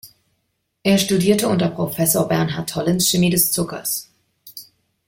[0.81, 4.09] Er studierte unter Professor Bernhard Tollens Chemie des Zuckers.